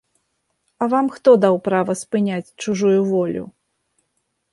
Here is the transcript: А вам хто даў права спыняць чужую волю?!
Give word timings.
А 0.85 0.85
вам 0.93 1.09
хто 1.17 1.29
даў 1.43 1.55
права 1.67 1.93
спыняць 2.03 2.53
чужую 2.65 2.99
волю?! 3.11 3.43